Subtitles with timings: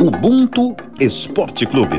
[0.00, 1.98] Ubuntu Esporte Clube.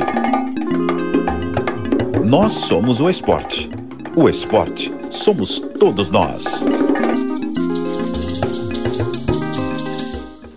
[2.23, 3.69] Nós somos o esporte.
[4.15, 6.45] O esporte somos todos nós.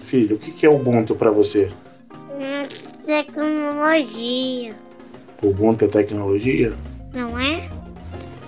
[0.04, 1.72] Filho, o que é Ubuntu para você?
[3.04, 4.76] Tecnologia.
[5.42, 6.72] Ubuntu é tecnologia?
[7.12, 7.68] Não é?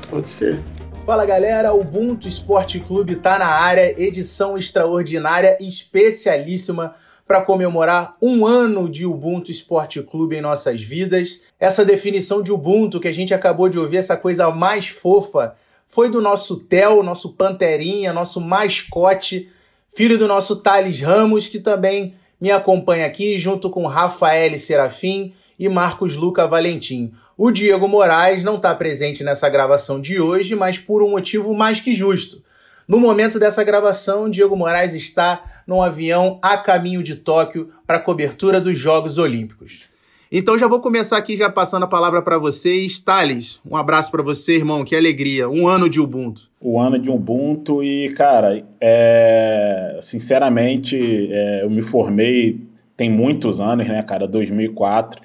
[0.09, 0.63] Pode ser.
[1.05, 6.95] Fala galera, o Ubuntu Esporte Clube tá na área, edição extraordinária, especialíssima
[7.27, 11.41] para comemorar um ano de Ubuntu Esporte Clube em nossas vidas.
[11.59, 15.55] Essa definição de Ubuntu que a gente acabou de ouvir, essa coisa mais fofa,
[15.87, 19.49] foi do nosso Theo, nosso Panterinha, nosso mascote,
[19.95, 25.69] filho do nosso Thales Ramos, que também me acompanha aqui, junto com Rafael Serafim e
[25.69, 27.13] Marcos Luca Valentim.
[27.39, 31.81] O Diego Moraes não está presente nessa gravação de hoje, mas por um motivo mais
[31.81, 32.43] que justo.
[32.87, 38.01] No momento dessa gravação, Diego Moraes está num avião a caminho de Tóquio para a
[38.01, 39.83] cobertura dos Jogos Olímpicos.
[40.31, 42.99] Então já vou começar aqui já passando a palavra para vocês.
[42.99, 44.85] Thales, um abraço para você, irmão.
[44.85, 45.49] Que alegria.
[45.49, 46.51] Um ano de Ubuntu.
[46.61, 49.99] O ano de Ubuntu e, cara, é...
[50.03, 51.63] sinceramente, é...
[51.63, 55.21] eu me formei tem muitos anos, né, cara, 2004.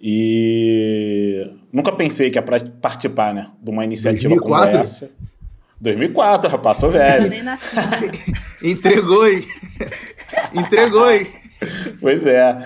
[0.00, 4.70] E nunca pensei que ia participar, né, de uma iniciativa 2004?
[4.70, 5.10] como essa.
[5.80, 7.28] 2004, rapaz, sou velho.
[7.28, 7.76] Nem nasci.
[8.62, 9.44] Entregou, hein?
[10.54, 11.26] Entregou, hein?
[12.00, 12.58] Pois é.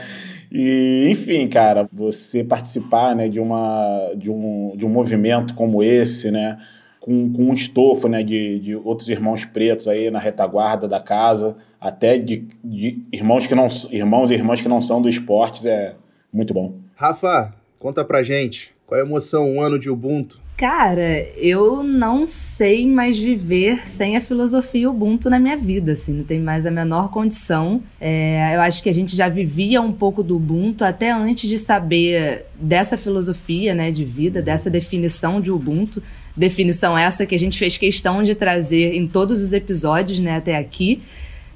[0.50, 6.30] E, enfim, cara, você participar né, de, uma, de, um, de um movimento como esse,
[6.30, 6.58] né,
[7.00, 11.56] com, com um estofo né, de, de outros irmãos pretos aí na retaguarda da casa,
[11.80, 15.94] até de, de irmãos, que não, irmãos e irmãs que não são do esportes, é
[16.32, 16.74] muito bom.
[16.96, 20.40] Rafa, conta pra gente, qual é a emoção, um ano de Ubuntu?
[20.56, 26.24] Cara, eu não sei mais viver sem a filosofia Ubuntu na minha vida, assim, não
[26.24, 27.82] tem mais a menor condição.
[28.00, 31.58] É, eu acho que a gente já vivia um pouco do Ubuntu até antes de
[31.58, 36.02] saber dessa filosofia, né, de vida, dessa definição de Ubuntu.
[36.34, 40.56] Definição essa que a gente fez questão de trazer em todos os episódios, né, até
[40.56, 41.02] aqui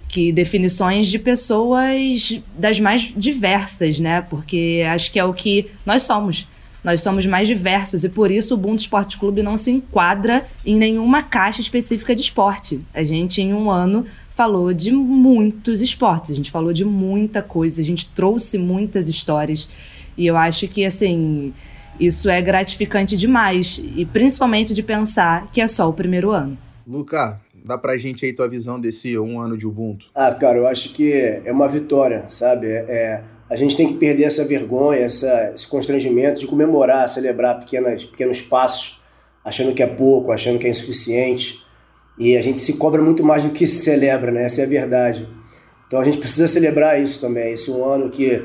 [0.06, 4.21] que definições de pessoas das mais diversas, né?
[4.21, 6.47] Porque acho que é o que nós somos.
[6.82, 10.76] Nós somos mais diversos e por isso o Ubuntu Esporte Clube não se enquadra em
[10.76, 12.81] nenhuma caixa específica de esporte.
[12.93, 14.04] A gente, em um ano,
[14.34, 19.69] falou de muitos esportes, a gente falou de muita coisa, a gente trouxe muitas histórias.
[20.16, 21.54] E eu acho que, assim,
[22.00, 23.82] isso é gratificante demais.
[23.97, 26.59] E principalmente de pensar que é só o primeiro ano.
[26.87, 30.06] Luca, dá pra gente aí tua visão desse um ano de Ubuntu.
[30.15, 32.66] Ah, cara, eu acho que é uma vitória, sabe?
[32.66, 37.61] É, é a gente tem que perder essa vergonha, essa, esse constrangimento de comemorar, celebrar
[37.61, 38.99] pequenas, pequenos passos,
[39.45, 41.63] achando que é pouco, achando que é insuficiente.
[42.19, 44.45] E a gente se cobra muito mais do que se celebra, né?
[44.45, 45.29] Essa é a verdade.
[45.87, 48.43] Então a gente precisa celebrar isso também, esse um ano que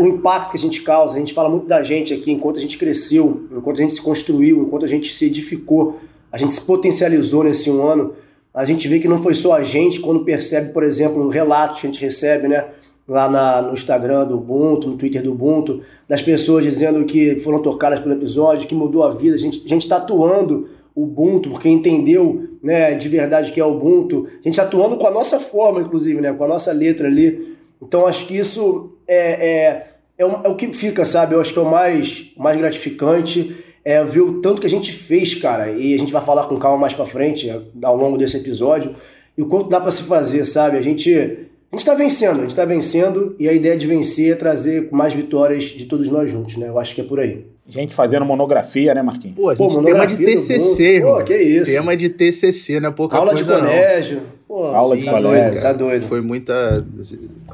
[0.00, 2.60] o impacto que a gente causa, a gente fala muito da gente aqui, enquanto a
[2.60, 6.00] gente cresceu, enquanto a gente se construiu, enquanto a gente se edificou,
[6.32, 8.14] a gente se potencializou nesse um ano,
[8.52, 11.86] a gente vê que não foi só a gente quando percebe, por exemplo, relatos que
[11.86, 12.66] a gente recebe, né?
[13.12, 17.60] Lá na, no Instagram do Ubuntu, no Twitter do Ubuntu, das pessoas dizendo que foram
[17.60, 19.36] tocadas pelo episódio, que mudou a vida.
[19.36, 23.64] A gente, a gente tá atuando o Ubuntu, porque entendeu né, de verdade que é
[23.64, 24.26] o Ubuntu.
[24.26, 27.54] A gente está atuando com a nossa forma, inclusive, né, com a nossa letra ali.
[27.82, 29.86] Então acho que isso é, é,
[30.16, 31.34] é, o, é o que fica, sabe?
[31.34, 33.54] Eu acho que é o mais, mais gratificante.
[33.84, 35.70] É ver o tanto que a gente fez, cara.
[35.70, 37.50] E a gente vai falar com calma mais para frente,
[37.82, 38.94] ao longo desse episódio,
[39.36, 40.78] e o quanto dá para se fazer, sabe?
[40.78, 44.32] A gente a gente está vencendo, a gente está vencendo e a ideia de vencer
[44.32, 46.68] é trazer mais vitórias de todos nós juntos, né?
[46.68, 47.46] Eu acho que é por aí.
[47.66, 49.34] Gente fazendo monografia, né, Marquinhos?
[49.34, 51.16] Pô, a gente Pô, tema de TCC, irmão.
[51.16, 51.72] Pô, que isso.
[51.72, 52.90] Tema de TCC, né?
[52.90, 54.22] Pouca Aula coisa, de colégio.
[54.46, 55.32] Pô, Aula sim, de colégio.
[55.32, 56.06] Tá doido, tá doido.
[56.08, 56.84] Foi muita...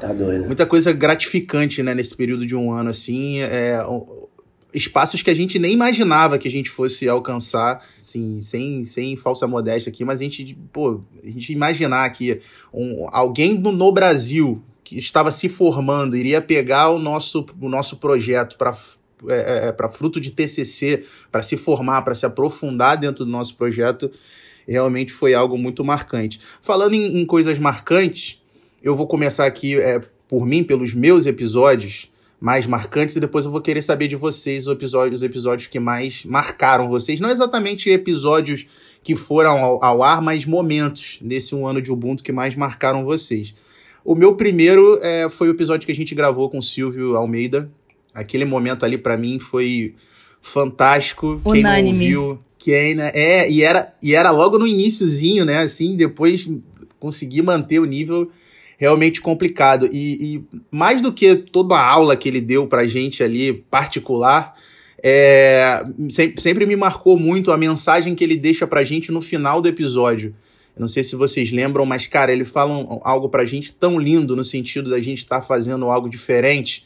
[0.01, 0.47] Tá doido.
[0.47, 3.39] Muita coisa gratificante, né, nesse período de um ano, assim.
[3.39, 3.81] É,
[4.73, 9.47] espaços que a gente nem imaginava que a gente fosse alcançar, assim, sem, sem falsa
[9.47, 12.41] modéstia aqui, mas a gente, pô, a gente imaginar que
[12.73, 17.97] um, alguém no, no Brasil que estava se formando iria pegar o nosso, o nosso
[17.97, 18.75] projeto para
[19.27, 23.31] é, é, é para fruto de TCC, para se formar, para se aprofundar dentro do
[23.31, 24.09] nosso projeto,
[24.67, 26.39] realmente foi algo muito marcante.
[26.61, 28.41] Falando em, em coisas marcantes,
[28.81, 33.51] eu vou começar aqui é, por mim, pelos meus episódios mais marcantes e depois eu
[33.51, 37.19] vou querer saber de vocês os episódios, os episódios que mais marcaram vocês.
[37.19, 38.65] Não exatamente episódios
[39.03, 43.03] que foram ao, ao, ar, mas momentos nesse um ano de Ubuntu que mais marcaram
[43.03, 43.53] vocês.
[44.05, 47.69] O meu primeiro é, foi o episódio que a gente gravou com o Silvio Almeida.
[48.13, 49.93] Aquele momento ali para mim foi
[50.41, 51.41] fantástico.
[51.43, 51.61] Unânime.
[51.99, 53.11] Quem não ouviu, quem, né?
[53.13, 55.59] É, e era, e era logo no iníciozinho, né?
[55.59, 56.49] Assim, depois
[56.99, 58.31] consegui manter o nível
[58.79, 59.89] realmente complicado.
[59.91, 64.55] E, e, mais do que toda a aula que ele deu pra gente ali, particular,
[65.03, 69.61] é, sempre, sempre me marcou muito a mensagem que ele deixa pra gente no final
[69.61, 70.33] do episódio.
[70.77, 74.45] Não sei se vocês lembram, mas, cara, ele fala algo pra gente tão lindo no
[74.45, 76.85] sentido da gente estar tá fazendo algo diferente,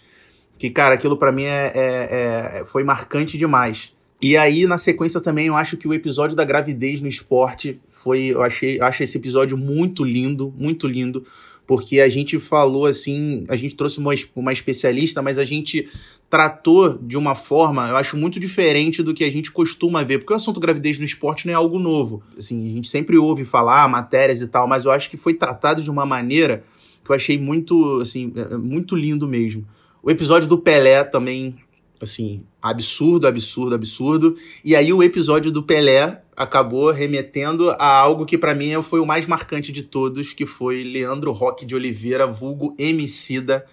[0.58, 3.94] que, cara, aquilo para mim é, é, é, foi marcante demais.
[4.20, 8.28] E aí, na sequência também, eu acho que o episódio da gravidez no esporte foi.
[8.28, 11.24] Eu achei, eu achei esse episódio muito lindo, muito lindo
[11.74, 15.90] porque a gente falou assim, a gente trouxe uma, uma especialista, mas a gente
[16.30, 20.34] tratou de uma forma, eu acho, muito diferente do que a gente costuma ver, porque
[20.34, 22.22] o assunto gravidez no esporte não é algo novo.
[22.38, 25.82] Assim, a gente sempre ouve falar matérias e tal, mas eu acho que foi tratado
[25.82, 26.64] de uma maneira
[27.04, 29.66] que eu achei muito, assim, é, é muito lindo mesmo.
[30.04, 31.56] O episódio do Pelé também,
[32.04, 34.38] assim, absurdo, absurdo, absurdo.
[34.64, 39.06] E aí o episódio do Pelé acabou remetendo a algo que para mim foi o
[39.06, 43.66] mais marcante de todos, que foi Leandro Roque de Oliveira, vulgo Emicida,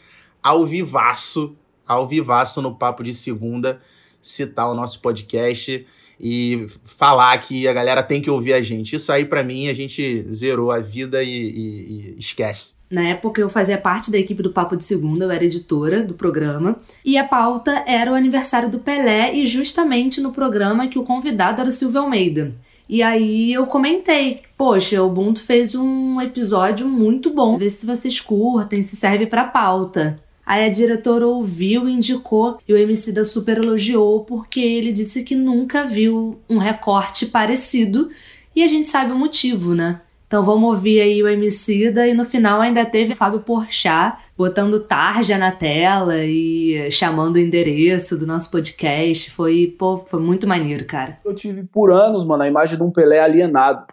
[0.43, 1.57] ao vivaço,
[1.87, 3.81] ao vivaço no Papo de Segunda,
[4.21, 5.87] citar o nosso podcast
[6.19, 8.97] e falar que a galera tem que ouvir a gente.
[8.97, 12.80] Isso aí, para mim, a gente zerou a vida e, e, e esquece.
[12.91, 16.15] Na época eu fazia parte da equipe do Papo de Segunda, eu era editora do
[16.15, 21.05] programa, e a pauta era o aniversário do Pelé e justamente no programa que o
[21.05, 22.53] convidado era o Silvio Almeida.
[22.89, 28.21] E aí eu comentei, poxa, o Ubuntu fez um episódio muito bom, vê se vocês
[28.21, 30.21] curtem, se serve para pauta.
[30.45, 35.37] Aí a diretora ouviu, indicou e o MC da super elogiou porque ele disse que
[35.37, 38.11] nunca viu um recorte parecido
[38.57, 40.01] e a gente sabe o motivo, né?
[40.31, 45.37] Então vamos ouvir aí o Emicida e no final ainda teve Fábio Porchat botando tarja
[45.37, 49.29] na tela e chamando o endereço do nosso podcast.
[49.33, 51.19] Foi, pô, foi muito maneiro, cara.
[51.25, 53.85] Eu tive por anos, mano, a imagem de um Pelé alienado.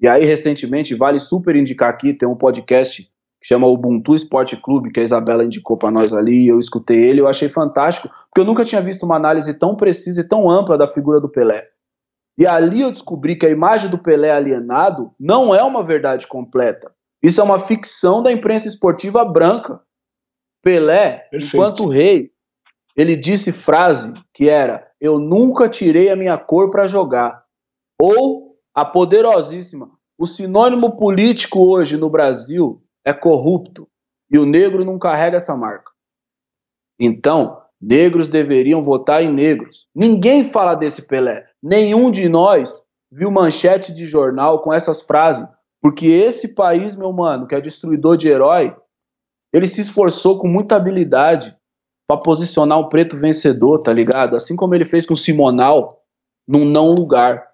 [0.00, 4.90] E aí, recentemente, vale super indicar aqui, tem um podcast que chama Ubuntu Esporte Clube,
[4.90, 8.46] que a Isabela indicou para nós ali, eu escutei ele, eu achei fantástico, porque eu
[8.46, 11.68] nunca tinha visto uma análise tão precisa e tão ampla da figura do Pelé.
[12.40, 16.90] E ali eu descobri que a imagem do Pelé alienado não é uma verdade completa.
[17.22, 19.78] Isso é uma ficção da imprensa esportiva branca.
[20.62, 21.54] Pelé, Perfeito.
[21.54, 22.32] enquanto rei,
[22.96, 27.44] ele disse frase que era: Eu nunca tirei a minha cor para jogar.
[28.00, 33.86] Ou a poderosíssima: O sinônimo político hoje no Brasil é corrupto
[34.30, 35.90] e o negro não carrega essa marca.
[36.98, 39.88] Então, negros deveriam votar em negros.
[39.94, 41.46] Ninguém fala desse Pelé.
[41.62, 45.46] Nenhum de nós viu manchete de jornal com essas frases,
[45.80, 48.76] porque esse país, meu mano, que é destruidor de herói,
[49.52, 51.56] ele se esforçou com muita habilidade
[52.06, 54.36] para posicionar um preto vencedor, tá ligado?
[54.36, 55.88] Assim como ele fez com o Simonal
[56.46, 57.46] num não lugar,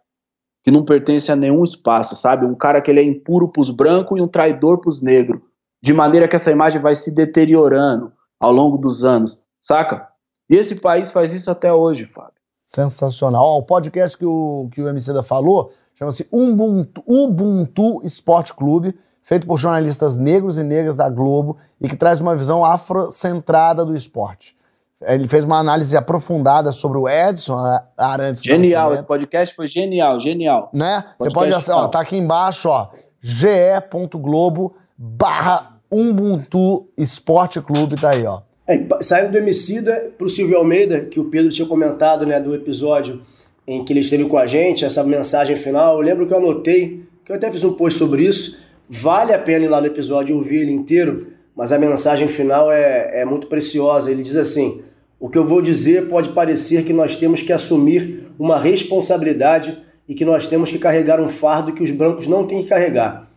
[0.64, 2.44] que não pertence a nenhum espaço, sabe?
[2.44, 5.40] Um cara que ele é impuro pros brancos e um traidor pros negros,
[5.82, 10.08] de maneira que essa imagem vai se deteriorando ao longo dos anos, saca?
[10.48, 12.32] E esse país faz isso até hoje, Fábio.
[12.66, 13.42] Sensacional.
[13.42, 18.96] Ó, o podcast que o, que o MC da falou chama-se Ubuntu, Ubuntu Esporte Clube,
[19.22, 23.96] feito por jornalistas negros e negras da Globo e que traz uma visão afrocentrada do
[23.96, 24.56] esporte.
[25.00, 27.56] Ele fez uma análise aprofundada sobre o Edson
[27.96, 28.42] Arantes.
[28.42, 30.70] Genial, esse podcast foi genial, genial.
[30.72, 31.04] Né?
[31.18, 32.88] Você pode acessar, ó, tá aqui embaixo, ó,
[33.20, 38.40] ge.globo barra Ubuntu Esporte Clube, tá aí, ó.
[38.68, 42.52] É, saindo do Emicida para o Silvio Almeida, que o Pedro tinha comentado né, do
[42.52, 43.22] episódio
[43.66, 45.96] em que ele esteve com a gente, essa mensagem final.
[45.96, 48.58] Eu lembro que eu anotei, que eu até fiz um post sobre isso.
[48.88, 52.70] Vale a pena ir lá no episódio e ouvir ele inteiro, mas a mensagem final
[52.70, 54.10] é, é muito preciosa.
[54.10, 54.82] Ele diz assim:
[55.18, 60.14] O que eu vou dizer pode parecer que nós temos que assumir uma responsabilidade e
[60.14, 63.30] que nós temos que carregar um fardo que os brancos não têm que carregar.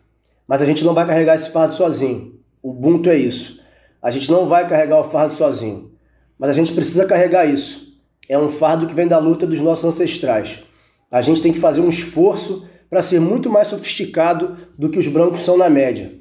[0.47, 2.33] Mas a gente não vai carregar esse fardo sozinho.
[2.61, 3.58] O Ubuntu é isso.
[4.01, 5.91] A gente não vai carregar o fardo sozinho,
[6.37, 7.99] mas a gente precisa carregar isso.
[8.29, 10.59] É um fardo que vem da luta dos nossos ancestrais.
[11.11, 15.07] A gente tem que fazer um esforço para ser muito mais sofisticado do que os
[15.07, 16.13] brancos são na média.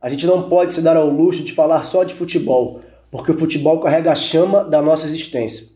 [0.00, 3.38] A gente não pode se dar ao luxo de falar só de futebol, porque o
[3.38, 5.66] futebol carrega a chama da nossa existência.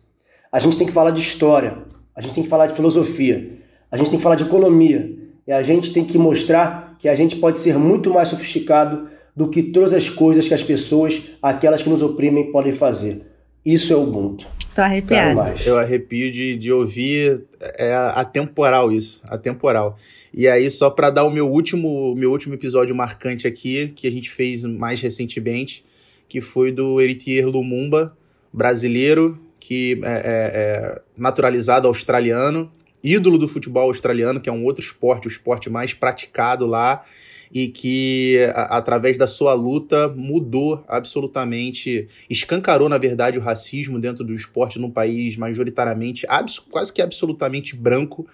[0.52, 1.78] A gente tem que falar de história,
[2.14, 3.58] a gente tem que falar de filosofia,
[3.90, 7.14] a gente tem que falar de economia, e a gente tem que mostrar que a
[7.14, 11.80] gente pode ser muito mais sofisticado do que todas as coisas que as pessoas, aquelas
[11.80, 13.24] que nos oprimem, podem fazer.
[13.64, 14.44] Isso é o Ubuntu.
[14.74, 15.40] Tô arrepiado.
[15.64, 17.44] Eu arrepio de, de ouvir,
[17.78, 19.96] é atemporal isso, atemporal.
[20.34, 24.10] E aí, só para dar o meu último, meu último episódio marcante aqui, que a
[24.10, 25.84] gente fez mais recentemente,
[26.28, 28.16] que foi do Eritier Lumumba,
[28.52, 32.72] brasileiro, que é, é, é naturalizado australiano,
[33.04, 37.04] ídolo do futebol australiano, que é um outro esporte, o esporte mais praticado lá,
[37.52, 44.24] e que, a, através da sua luta, mudou absolutamente, escancarou, na verdade, o racismo dentro
[44.24, 46.26] do esporte num país majoritariamente,
[46.70, 48.26] quase que absolutamente branco.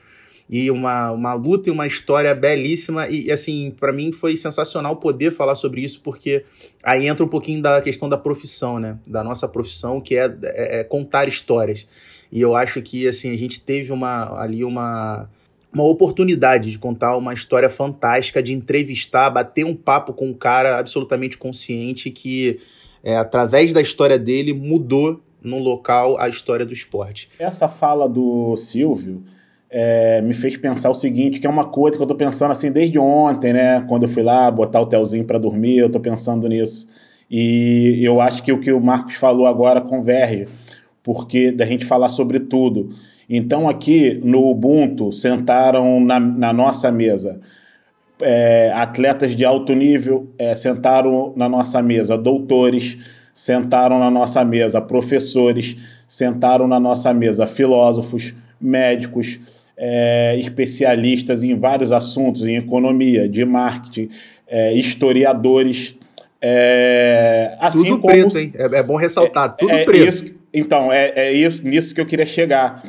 [0.49, 3.09] E uma, uma luta e uma história belíssima.
[3.09, 6.45] E, assim, para mim foi sensacional poder falar sobre isso, porque
[6.83, 8.99] aí entra um pouquinho da questão da profissão, né?
[9.07, 11.87] Da nossa profissão, que é, é, é contar histórias.
[12.31, 15.31] E eu acho que, assim, a gente teve uma, ali uma
[15.75, 20.79] uma oportunidade de contar uma história fantástica, de entrevistar, bater um papo com um cara
[20.79, 22.61] absolutamente consciente que,
[23.03, 27.29] é, através da história dele, mudou no local a história do esporte.
[27.39, 29.25] Essa fala do Silvio
[29.69, 32.71] é, me fez pensar o seguinte, que é uma coisa que eu tô pensando assim
[32.71, 33.85] desde ontem, né?
[33.89, 36.87] Quando eu fui lá botar o Telzinho para dormir, eu tô pensando nisso.
[37.29, 40.47] E eu acho que o que o Marcos falou agora converge,
[41.03, 42.91] porque da gente falar sobre tudo.
[43.29, 47.41] Então, aqui no Ubuntu, sentaram na, na nossa mesa
[48.21, 52.97] é, atletas de alto nível, é, sentaram na nossa mesa doutores,
[53.33, 55.77] sentaram na nossa mesa professores,
[56.07, 59.41] sentaram na nossa mesa filósofos, médicos,
[59.77, 64.09] é, especialistas em vários assuntos, em economia, de marketing,
[64.47, 65.97] é, historiadores.
[66.41, 68.53] É, assim tudo como, preto, hein?
[68.55, 70.09] É, é bom ressaltar, tudo preto.
[70.09, 72.81] Isso, então, é, é isso, nisso que eu queria chegar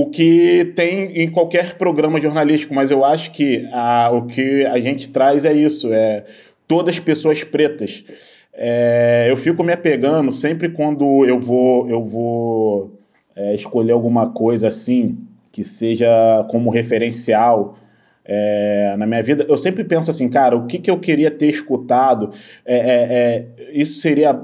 [0.00, 4.78] o que tem em qualquer programa jornalístico, mas eu acho que a, o que a
[4.80, 6.24] gente traz é isso, é
[6.66, 8.04] todas pessoas pretas.
[8.52, 12.98] É, eu fico me apegando sempre quando eu vou eu vou
[13.36, 15.18] é, escolher alguma coisa assim
[15.52, 17.76] que seja como referencial
[18.24, 21.48] é, na minha vida, eu sempre penso assim, cara, o que, que eu queria ter
[21.48, 22.30] escutado?
[22.64, 24.38] É, é, é isso seria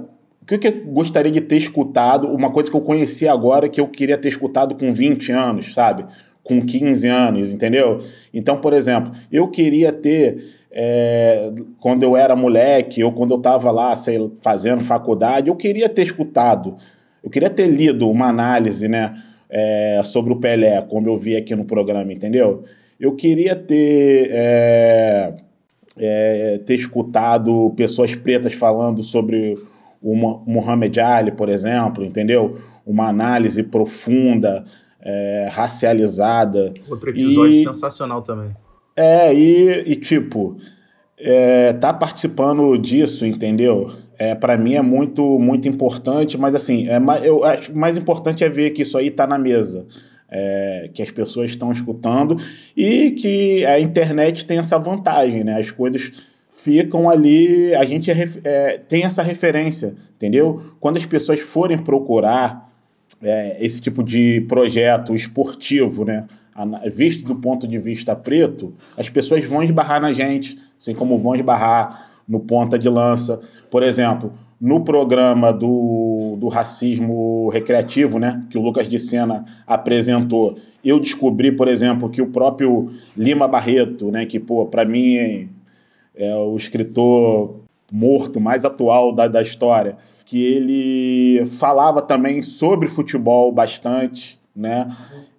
[0.44, 3.88] o que, eu gostaria de ter escutado, uma coisa que eu conheci agora que eu
[3.88, 6.04] queria ter escutado com 20 anos, sabe?
[6.42, 7.98] Com 15 anos, entendeu?
[8.32, 13.70] Então, por exemplo, eu queria ter, é, quando eu era moleque, ou quando eu estava
[13.70, 16.76] lá, sei, fazendo faculdade, eu queria ter escutado,
[17.22, 19.14] eu queria ter lido uma análise, né?
[19.48, 22.64] É, sobre o Pelé, como eu vi aqui no programa, entendeu?
[23.00, 24.28] Eu queria ter.
[24.32, 25.34] É,
[25.96, 29.56] é, ter escutado pessoas pretas falando sobre
[30.04, 32.58] o Muhammad Ali, por exemplo, entendeu?
[32.86, 34.62] Uma análise profunda,
[35.00, 36.74] é, racializada.
[36.90, 38.54] Outro episódio e, sensacional também.
[38.94, 40.58] É, e, e tipo,
[41.18, 43.90] é, tá participando disso, entendeu?
[44.18, 48.48] É, para mim é muito muito importante, mas assim, é, eu acho mais importante é
[48.48, 49.86] ver que isso aí tá na mesa.
[50.36, 52.36] É, que as pessoas estão escutando
[52.76, 55.60] e que a internet tem essa vantagem, né?
[55.60, 56.33] As coisas
[56.64, 60.58] ficam ali, a gente é, é, tem essa referência, entendeu?
[60.80, 62.72] Quando as pessoas forem procurar
[63.22, 66.26] é, esse tipo de projeto esportivo, né,
[66.90, 71.36] visto do ponto de vista preto, as pessoas vão esbarrar na gente, assim como vão
[71.36, 73.42] esbarrar no ponta de lança.
[73.70, 80.56] Por exemplo, no programa do, do racismo recreativo, né, que o Lucas de Sena apresentou,
[80.82, 85.50] eu descobri, por exemplo, que o próprio Lima Barreto, né, que, pô, para mim
[86.14, 87.60] é o escritor
[87.92, 94.88] morto mais atual da, da história, que ele falava também sobre futebol bastante, né?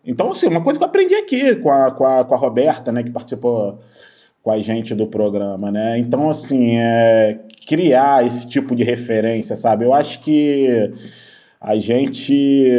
[0.05, 2.91] Então, assim, uma coisa que eu aprendi aqui com a, com a, com a Roberta,
[2.91, 3.79] né, que participou
[4.43, 5.97] com a gente do programa, né?
[5.97, 9.85] Então, assim, é, criar esse tipo de referência, sabe?
[9.85, 10.91] Eu acho que
[11.59, 12.71] a gente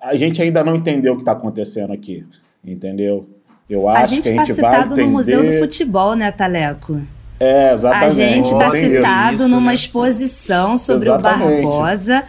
[0.00, 2.24] a gente ainda não entendeu o que está acontecendo aqui,
[2.64, 3.28] entendeu?
[3.68, 5.06] Eu acho a gente que a tá gente vai citado entender...
[5.06, 7.00] no Museu do Futebol, né, Taleco?
[7.38, 8.20] É, exatamente.
[8.20, 9.74] A gente está citado isso, numa né?
[9.74, 11.66] exposição sobre Exatamente.
[11.66, 12.24] o Barbosa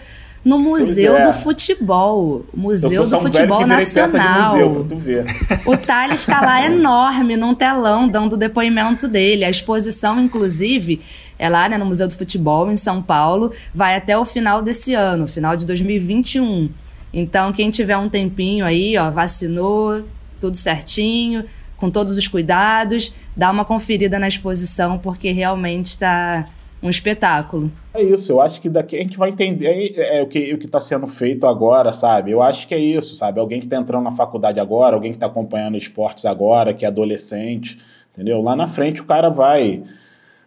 [0.47, 1.27] no Museu é.
[1.27, 4.55] do Futebol, Eu Museu do Futebol Nacional.
[4.57, 5.25] museu.
[5.65, 9.43] O Thales está lá enorme, num telão, dando o depoimento dele.
[9.43, 11.01] A exposição, inclusive,
[11.37, 14.93] é lá né, no Museu do Futebol, em São Paulo, vai até o final desse
[14.93, 16.69] ano, final de 2021.
[17.13, 20.05] Então, quem tiver um tempinho aí, ó, vacinou,
[20.39, 21.43] tudo certinho,
[21.77, 26.49] com todos os cuidados, dá uma conferida na exposição, porque realmente está
[26.81, 27.71] um espetáculo.
[27.93, 30.57] É isso, eu acho que daqui a gente vai entender é, é, o que o
[30.57, 32.31] está sendo feito agora, sabe?
[32.31, 33.39] Eu acho que é isso, sabe?
[33.39, 36.87] Alguém que está entrando na faculdade agora, alguém que está acompanhando esportes agora, que é
[36.87, 37.79] adolescente,
[38.13, 38.41] entendeu?
[38.41, 39.83] Lá na frente o cara vai,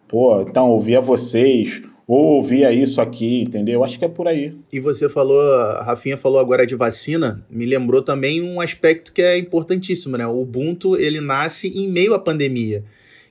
[0.06, 3.74] pô, então ouvia vocês, ou ouvia isso aqui, entendeu?
[3.74, 4.52] Eu acho que é por aí.
[4.72, 9.22] E você falou, a Rafinha falou agora de vacina, me lembrou também um aspecto que
[9.22, 10.26] é importantíssimo, né?
[10.26, 12.82] O Ubuntu, ele nasce em meio à pandemia,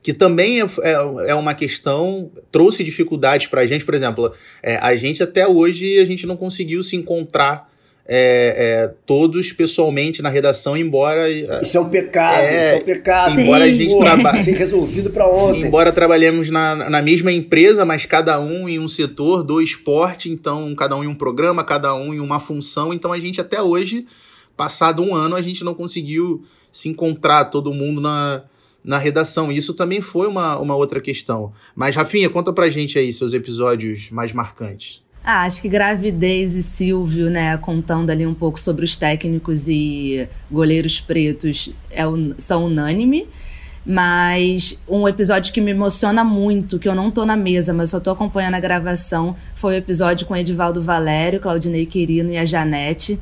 [0.01, 0.93] que também é, é,
[1.31, 4.31] é uma questão, trouxe dificuldades pra gente, por exemplo,
[4.63, 7.69] é, a gente até hoje, a gente não conseguiu se encontrar
[8.11, 11.29] é, é, todos pessoalmente na redação, embora.
[11.29, 13.39] Isso é um pecado, É, isso é um pecado.
[13.39, 14.41] embora a gente trabalhe.
[14.41, 15.61] Ser resolvido pra ontem.
[15.61, 20.73] Embora trabalhemos na, na mesma empresa, mas cada um em um setor do esporte, então
[20.73, 22.91] cada um em um programa, cada um em uma função.
[22.91, 24.07] Então a gente até hoje,
[24.57, 28.41] passado um ano, a gente não conseguiu se encontrar todo mundo na,
[28.83, 29.51] na redação.
[29.51, 31.53] Isso também foi uma, uma outra questão.
[31.75, 35.03] Mas, Rafinha, conta pra gente aí seus episódios mais marcantes.
[35.23, 40.27] Ah, acho que gravidez e Silvio, né, contando ali um pouco sobre os técnicos e
[40.49, 42.03] goleiros pretos é,
[42.37, 43.27] são unânime.
[43.85, 47.99] Mas um episódio que me emociona muito, que eu não tô na mesa, mas só
[47.99, 53.19] tô acompanhando a gravação, foi o episódio com Edivaldo Valério, Claudinei Quirino e a Janete.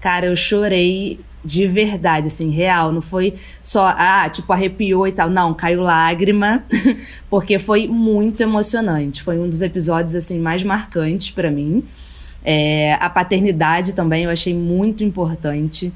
[0.00, 2.90] Cara, eu chorei de verdade, assim, real.
[2.90, 5.28] Não foi só, ah, tipo, arrepiou e tal.
[5.28, 6.64] Não, caiu lágrima,
[7.28, 9.22] porque foi muito emocionante.
[9.22, 11.84] Foi um dos episódios, assim, mais marcantes pra mim.
[12.44, 15.92] É, a paternidade também eu achei muito importante,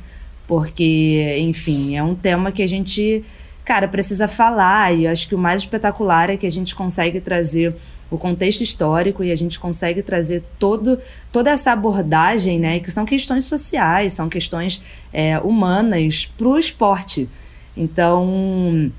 [0.46, 3.22] porque, enfim, é um tema que a gente,
[3.64, 4.94] cara, precisa falar.
[4.94, 7.74] E eu acho que o mais espetacular é que a gente consegue trazer
[8.10, 10.98] o contexto histórico e a gente consegue trazer todo,
[11.30, 17.28] toda essa abordagem, né, que são questões sociais, são questões é, humanas para o esporte.
[17.76, 18.90] Então,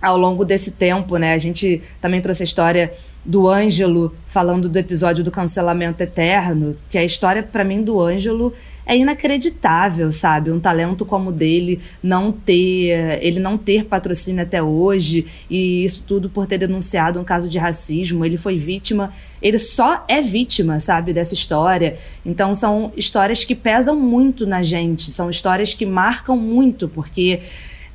[0.00, 2.92] ao longo desse tempo, né, a gente também trouxe a história
[3.24, 8.52] do Ângelo falando do episódio do cancelamento eterno, que a história para mim do Ângelo
[8.86, 10.50] é inacreditável, sabe?
[10.50, 16.04] Um talento como o dele não ter, ele não ter patrocínio até hoje e isso
[16.06, 20.80] tudo por ter denunciado um caso de racismo, ele foi vítima, ele só é vítima,
[20.80, 21.96] sabe, dessa história.
[22.24, 27.40] Então são histórias que pesam muito na gente, são histórias que marcam muito porque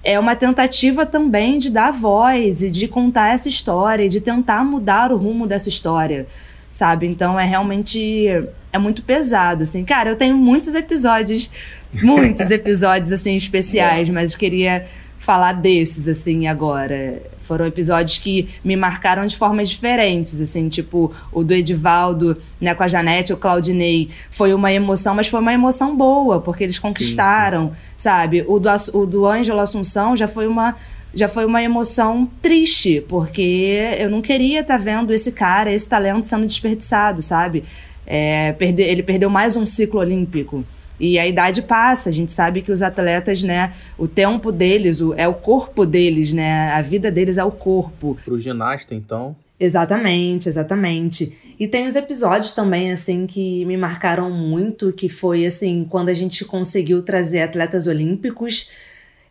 [0.03, 4.63] é uma tentativa também de dar voz e de contar essa história e de tentar
[4.63, 6.25] mudar o rumo dessa história,
[6.69, 7.07] sabe?
[7.07, 8.27] Então é realmente
[8.71, 9.83] é muito pesado, assim.
[9.83, 11.51] Cara, eu tenho muitos episódios,
[11.93, 14.85] muitos episódios assim especiais, mas queria
[15.17, 17.21] falar desses assim agora.
[17.41, 22.83] Foram episódios que me marcaram de formas diferentes, assim, tipo o do Edivaldo, né, com
[22.83, 27.73] a Janete, o Claudinei, foi uma emoção, mas foi uma emoção boa, porque eles conquistaram,
[27.97, 28.45] sabe?
[28.47, 30.75] O do, o do Ângelo Assunção já foi uma
[31.13, 36.25] já foi uma emoção triste, porque eu não queria estar vendo esse cara, esse talento
[36.25, 37.63] sendo desperdiçado, sabe?
[38.05, 40.63] É, perde- ele perdeu mais um ciclo olímpico.
[40.99, 45.13] E a idade passa, a gente sabe que os atletas, né, o tempo deles, o,
[45.13, 48.17] é o corpo deles, né, a vida deles é o corpo.
[48.25, 49.35] Pro ginasta, então.
[49.57, 51.37] Exatamente, exatamente.
[51.59, 56.13] E tem os episódios também, assim, que me marcaram muito, que foi, assim, quando a
[56.13, 58.69] gente conseguiu trazer atletas olímpicos,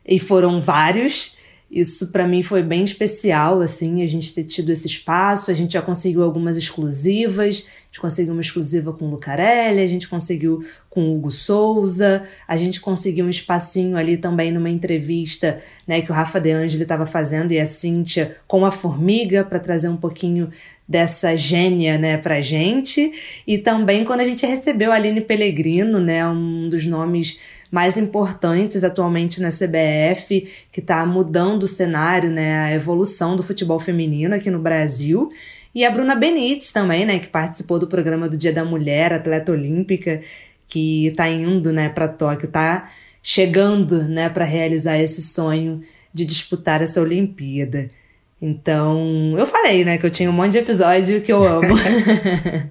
[0.09, 1.37] e foram vários.
[1.71, 5.51] Isso pra mim foi bem especial, assim, a gente ter tido esse espaço.
[5.51, 7.67] A gente já conseguiu algumas exclusivas.
[7.91, 12.55] Gente conseguiu uma exclusiva com o Lucarelli, a gente conseguiu com o Hugo Souza, a
[12.55, 17.07] gente conseguiu um espacinho ali também numa entrevista, né, que o Rafa De Angeli estava
[17.07, 20.51] fazendo e a Cíntia com a Formiga para trazer um pouquinho
[20.87, 23.13] dessa gênia, né, pra gente.
[23.47, 27.39] E também quando a gente recebeu a Aline Pellegrino, né, um dos nomes
[27.71, 33.79] mais importantes atualmente na CBF, que está mudando o cenário, né, a evolução do futebol
[33.79, 35.29] feminino aqui no Brasil.
[35.75, 39.53] E a Bruna Benites também, né, que participou do programa do Dia da Mulher, atleta
[39.53, 40.21] olímpica,
[40.67, 42.91] que está indo, né, para Tóquio, está
[43.23, 45.81] chegando, né, para realizar esse sonho
[46.13, 47.89] de disputar essa Olimpíada.
[48.41, 51.75] Então, eu falei, né, que eu tinha um monte de episódio que eu amo.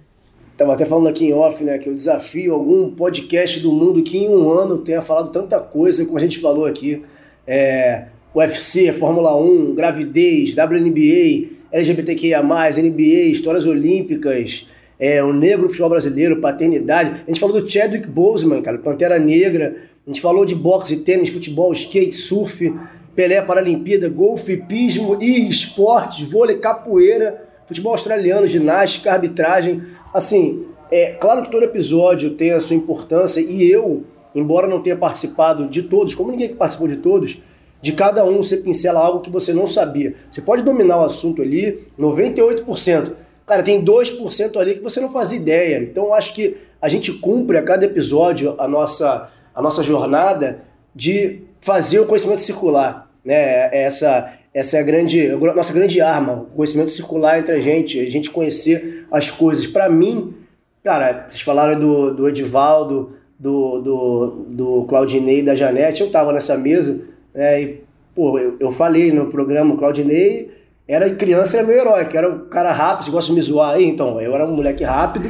[0.58, 4.18] Tava até falando aqui em off, né, que eu desafio algum podcast do mundo que
[4.18, 7.04] em um ano tenha falado tanta coisa, como a gente falou aqui.
[7.46, 14.68] É, UFC, Fórmula 1, gravidez, WNBA, LGBTQIA+, NBA, histórias olímpicas,
[15.00, 17.24] é, o negro futebol brasileiro, paternidade.
[17.26, 19.76] A gente falou do Chadwick Boseman, cara, Pantera Negra.
[20.06, 22.74] A gente falou de boxe, tênis, futebol, skate, surf,
[23.16, 29.82] Pelé, Paralimpíada, golfe, pismo e esportes, vôlei, capoeira, futebol australiano, ginástica, arbitragem.
[30.14, 34.04] Assim, é claro que todo episódio tem a sua importância e eu,
[34.34, 37.40] embora não tenha participado de todos, como ninguém que participou de todos,
[37.82, 40.16] de cada um você pincela algo que você não sabia.
[40.30, 43.14] Você pode dominar o assunto ali 98%.
[43.46, 45.80] Cara, tem 2% ali que você não fazia ideia.
[45.80, 50.64] Então eu acho que a gente cumpre a cada episódio a nossa, a nossa jornada
[50.94, 53.10] de fazer o conhecimento circular.
[53.24, 53.70] Né?
[53.72, 58.00] Essa, essa é a grande, a nossa grande arma, o conhecimento circular entre a gente,
[58.00, 59.68] a gente conhecer as coisas.
[59.68, 60.34] Para mim,
[60.84, 66.58] cara, vocês falaram do, do Edivaldo, do, do, do Claudinei da Janete, eu tava nessa
[66.58, 67.02] mesa,
[67.38, 67.84] né, e,
[68.16, 70.52] pô, eu, eu falei no programa, o Claudinei
[70.88, 73.86] era criança, era meu herói, que era o cara rápido, gosta de me zoar aí,
[73.86, 75.30] então, eu era um moleque rápido,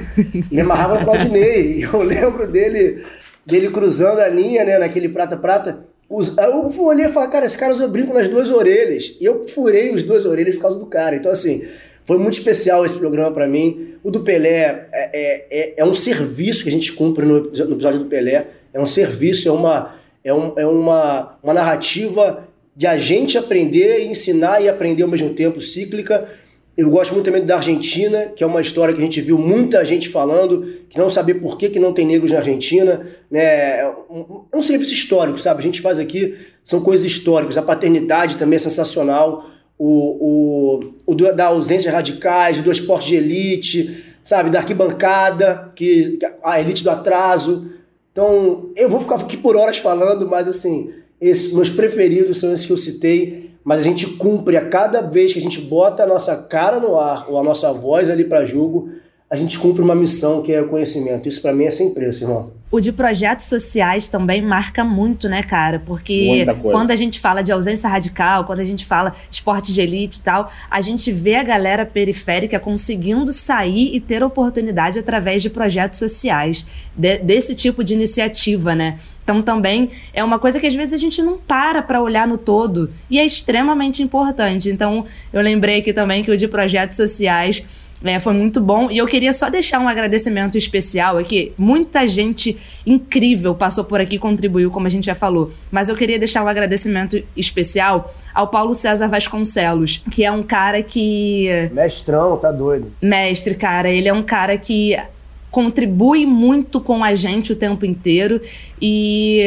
[0.52, 3.04] me amarrava no Claudinei, eu lembro dele
[3.48, 5.86] dele cruzando a linha, né, naquele prata-prata.
[6.10, 9.16] Eu olhar e falar, cara, esse cara usa brinco nas duas orelhas.
[9.20, 11.16] E eu furei as duas orelhas por causa do cara.
[11.16, 11.66] Então, assim,
[12.04, 13.96] foi muito especial esse programa para mim.
[14.04, 18.00] O do Pelé é, é, é, é, um serviço que a gente cumpre no episódio
[18.00, 18.48] do Pelé.
[18.74, 24.06] É um serviço, é uma, é, um, é uma, uma narrativa de a gente aprender,
[24.06, 26.30] ensinar e aprender ao mesmo tempo, cíclica.
[26.78, 29.84] Eu gosto muito também da Argentina, que é uma história que a gente viu muita
[29.84, 33.02] gente falando, que não saber por que, que não tem negros na Argentina.
[33.32, 33.80] Né?
[33.80, 35.60] É um, é serviço histórico, sabe?
[35.60, 37.58] A gente faz aqui, são coisas históricas.
[37.58, 39.50] A paternidade também é sensacional.
[39.76, 44.52] O, o, o da ausência radicais, do esporte de elite, sabe?
[44.52, 47.72] Da arquibancada, que, a elite do atraso.
[48.18, 52.66] Então, eu vou ficar aqui por horas falando, mas assim, esses, meus preferidos são esses
[52.66, 56.08] que eu citei mas a gente cumpre a cada vez que a gente bota a
[56.08, 58.90] nossa cara no ar ou a nossa voz ali para jogo,
[59.30, 61.28] a gente cumpre uma missão que é o conhecimento.
[61.28, 62.54] Isso para mim é sem preço, irmão.
[62.72, 65.82] O de projetos sociais também marca muito, né, cara?
[65.86, 70.20] Porque quando a gente fala de ausência radical, quando a gente fala esporte de elite
[70.20, 75.50] e tal, a gente vê a galera periférica conseguindo sair e ter oportunidade através de
[75.50, 79.00] projetos sociais, de, desse tipo de iniciativa, né?
[79.24, 82.38] Então também é uma coisa que às vezes a gente não para para olhar no
[82.38, 84.70] todo e é extremamente importante.
[84.70, 87.64] Então eu lembrei aqui também que o de projetos sociais
[88.04, 88.92] é, foi muito bom.
[88.92, 91.54] E eu queria só deixar um agradecimento especial aqui.
[91.58, 95.52] Muita gente incrível passou por aqui e contribuiu, como a gente já falou.
[95.72, 100.84] Mas eu queria deixar um agradecimento especial ao Paulo César Vasconcelos, que é um cara
[100.84, 101.48] que.
[101.72, 102.92] Mestrão, tá doido.
[103.02, 103.90] Mestre, cara.
[103.90, 104.96] Ele é um cara que
[105.50, 108.40] contribui muito com a gente o tempo inteiro
[108.80, 109.42] e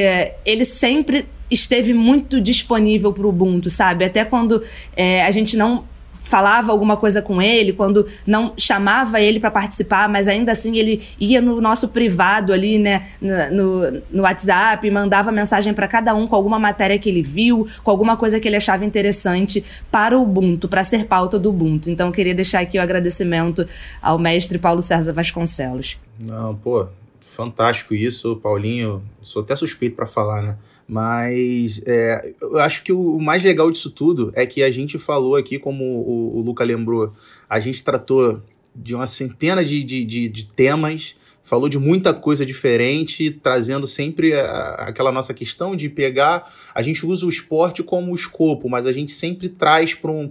[0.45, 4.05] ele sempre esteve muito disponível para o Ubuntu, sabe?
[4.05, 4.63] Até quando
[4.97, 5.85] é, a gente não
[6.31, 11.03] falava alguma coisa com ele, quando não chamava ele para participar, mas ainda assim ele
[11.19, 16.37] ia no nosso privado ali, né, no, no WhatsApp, mandava mensagem para cada um com
[16.37, 20.69] alguma matéria que ele viu, com alguma coisa que ele achava interessante para o Ubuntu,
[20.69, 21.91] para ser pauta do Ubuntu.
[21.91, 23.67] Então eu queria deixar aqui o agradecimento
[24.01, 25.99] ao mestre Paulo César Vasconcelos.
[26.25, 26.87] Não, pô,
[27.21, 29.03] fantástico isso, Paulinho.
[29.21, 30.57] Sou até suspeito para falar, né?
[30.91, 35.37] Mas é, eu acho que o mais legal disso tudo é que a gente falou
[35.37, 37.15] aqui, como o, o Luca lembrou,
[37.49, 38.43] a gente tratou
[38.75, 44.35] de uma centena de, de, de, de temas, falou de muita coisa diferente, trazendo sempre
[44.35, 46.53] a, aquela nossa questão de pegar.
[46.75, 50.29] A gente usa o esporte como escopo, mas a gente sempre traz para um,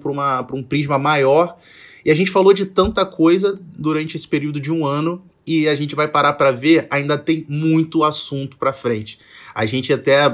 [0.52, 1.58] um prisma maior.
[2.04, 5.74] E a gente falou de tanta coisa durante esse período de um ano e a
[5.74, 9.18] gente vai parar para ver, ainda tem muito assunto para frente.
[9.54, 10.34] A gente até uh,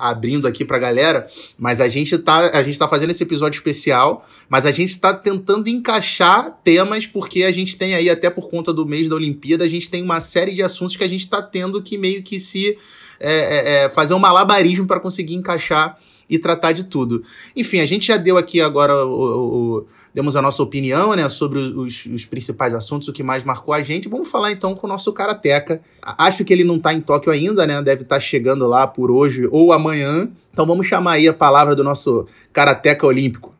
[0.00, 1.26] abrindo aqui para a galera,
[1.58, 5.12] mas a gente tá a gente tá fazendo esse episódio especial, mas a gente está
[5.14, 9.64] tentando encaixar temas porque a gente tem aí até por conta do mês da Olimpíada,
[9.64, 12.38] a gente tem uma série de assuntos que a gente está tendo que meio que
[12.40, 12.76] se
[13.20, 17.24] é, é, fazer um malabarismo para conseguir encaixar e tratar de tudo.
[17.56, 21.58] Enfim, a gente já deu aqui agora o, o demos a nossa opinião né, sobre
[21.58, 24.08] os, os, principais assuntos, o que mais marcou a gente.
[24.08, 25.80] Vamos falar então com o nosso Karateka.
[26.02, 27.82] Acho que ele não está em Tóquio ainda, né?
[27.82, 30.28] Deve estar tá chegando lá por hoje ou amanhã.
[30.52, 33.54] Então vamos chamar aí a palavra do nosso Karateka Olímpico.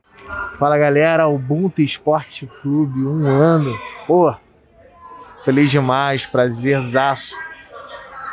[0.59, 3.79] Fala galera, Ubuntu Esporte Clube, um ano.
[4.07, 4.35] Pô,
[5.45, 7.35] feliz demais, prazerzaço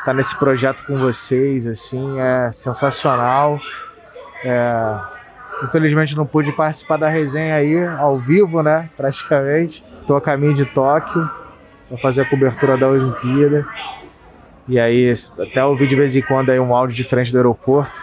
[0.06, 3.60] estar tá nesse projeto com vocês, assim, é sensacional.
[4.44, 5.00] É,
[5.64, 8.90] Infelizmente não pude participar da resenha aí, ao vivo, né?
[8.96, 9.84] Praticamente.
[10.00, 11.30] Estou a caminho de Tóquio
[11.88, 13.66] para fazer a cobertura da Olimpíada.
[14.68, 17.98] E aí, até ouvi de vez em quando aí um áudio diferente do aeroporto.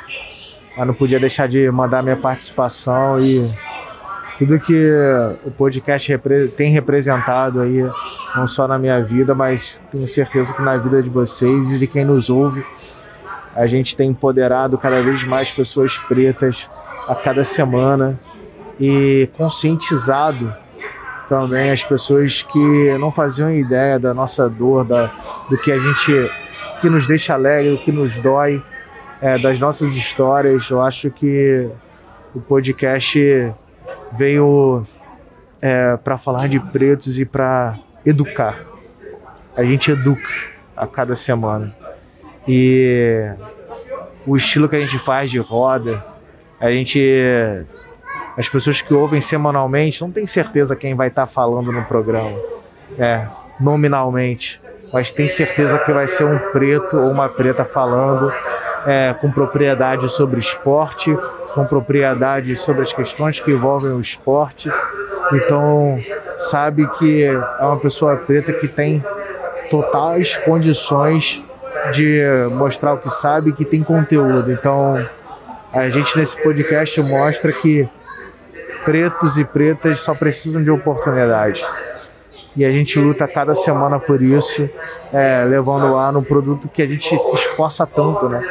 [0.77, 3.49] Mas não podia deixar de mandar minha participação e
[4.39, 4.91] tudo que
[5.45, 6.19] o podcast
[6.57, 7.87] tem representado aí,
[8.35, 11.87] não só na minha vida, mas tenho certeza que na vida de vocês e de
[11.87, 12.65] quem nos ouve.
[13.55, 16.71] A gente tem empoderado cada vez mais pessoas pretas
[17.09, 18.19] a cada semana
[18.81, 20.55] e conscientizado
[21.29, 25.07] também as pessoas que não faziam ideia da nossa dor, da,
[25.49, 26.31] do que a gente
[26.81, 28.63] que nos deixa alegre, o que nos dói,
[29.23, 30.69] é, das nossas histórias.
[30.69, 31.71] Eu acho que
[32.35, 33.53] o podcast
[34.19, 34.83] veio
[35.63, 38.61] é, para falar de pretos e para educar.
[39.57, 40.29] A gente educa
[40.77, 41.69] a cada semana.
[42.49, 43.33] E
[44.27, 46.05] o estilo que a gente faz de roda,
[46.63, 47.67] a gente.
[48.39, 52.39] As pessoas que ouvem semanalmente não tem certeza quem vai estar tá falando no programa.
[52.99, 53.27] É,
[53.61, 54.61] nominalmente.
[54.93, 58.33] Mas tem certeza que vai ser um preto ou uma preta falando
[58.87, 61.17] é, com propriedade sobre esporte,
[61.55, 64.71] com propriedade sobre as questões que envolvem o esporte.
[65.33, 65.99] Então,
[66.37, 69.05] sabe que é uma pessoa preta que tem
[69.71, 71.43] totais condições
[71.93, 72.23] de
[72.53, 74.53] mostrar o que sabe que tem conteúdo.
[74.53, 75.05] Então,
[75.73, 77.89] a gente nesse podcast mostra que
[78.85, 81.65] pretos e pretas só precisam de oportunidade.
[82.55, 84.69] E a gente luta cada semana por isso,
[85.13, 88.43] é, levando lá no produto que a gente se esforça tanto, né?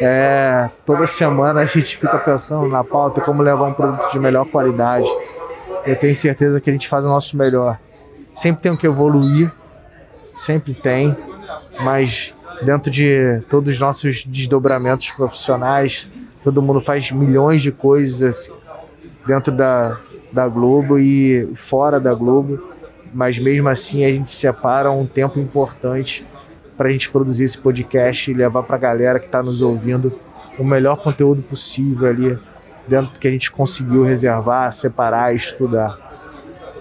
[0.00, 4.44] É, toda semana a gente fica pensando na pauta como levar um produto de melhor
[4.46, 5.08] qualidade.
[5.86, 7.78] Eu tenho certeza que a gente faz o nosso melhor.
[8.34, 9.50] Sempre tem que evoluir,
[10.34, 11.16] sempre tem,
[11.80, 16.10] mas dentro de todos os nossos desdobramentos profissionais,
[16.46, 18.52] todo mundo faz milhões de coisas
[19.26, 19.98] dentro da,
[20.30, 22.68] da Globo e fora da Globo,
[23.12, 26.24] mas mesmo assim a gente separa um tempo importante
[26.76, 30.12] para a gente produzir esse podcast e levar para a galera que está nos ouvindo
[30.56, 32.38] o melhor conteúdo possível ali
[32.86, 35.98] dentro do que a gente conseguiu reservar, separar, estudar.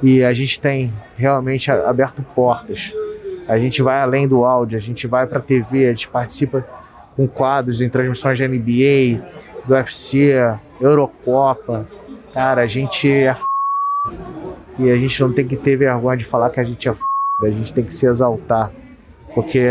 [0.04, 2.93] E a gente tem realmente aberto portas.
[3.47, 6.63] A gente vai além do áudio, a gente vai para a TV, a gente participa
[7.15, 9.25] com quadros em transmissões de NBA,
[9.67, 10.34] do UFC,
[10.80, 11.86] Eurocopa.
[12.34, 13.45] Cara, a gente é f...
[14.78, 17.04] e a gente não tem que ter vergonha de falar que a gente é f...
[17.41, 18.71] a gente tem que se exaltar,
[19.34, 19.67] porque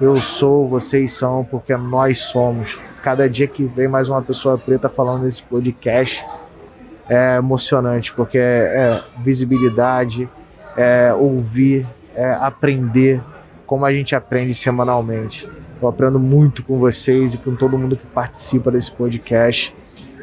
[0.00, 2.78] eu sou, vocês são, porque nós somos.
[3.02, 6.24] Cada dia que vem mais uma pessoa preta falando nesse podcast
[7.08, 10.28] é emocionante, porque é, visibilidade,
[10.76, 13.20] é ouvir, é aprender
[13.66, 15.48] como a gente aprende semanalmente.
[15.80, 19.74] Eu aprendo muito com vocês e com todo mundo que participa desse podcast.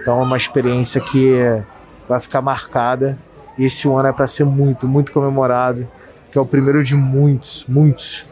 [0.01, 1.61] Então é uma experiência que
[2.07, 3.17] vai ficar marcada.
[3.57, 5.87] E esse ano é para ser muito, muito comemorado,
[6.31, 8.25] que é o primeiro de muitos, muitos.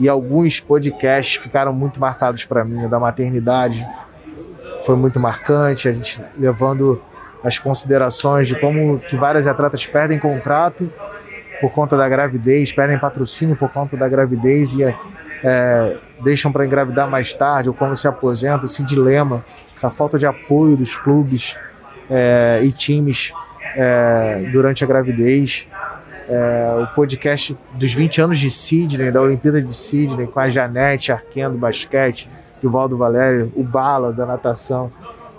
[0.00, 2.88] E alguns podcasts ficaram muito marcados para mim.
[2.88, 3.86] Da maternidade
[4.84, 7.00] foi muito marcante, a gente levando
[7.44, 10.90] as considerações de como que várias atletas perdem contrato
[11.60, 14.82] por conta da gravidez, perdem patrocínio por conta da gravidez e
[15.42, 19.44] é, deixam para engravidar mais tarde ou quando se aposenta, esse dilema,
[19.74, 21.56] essa falta de apoio dos clubes
[22.10, 23.32] é, e times
[23.74, 25.66] é, durante a gravidez.
[26.28, 31.12] É, o podcast dos 20 anos de Sydney, da Olimpíada de Sydney, com a Janete
[31.12, 32.28] Arquendo do basquete,
[32.62, 34.90] o Valdo Valério, o Bala da natação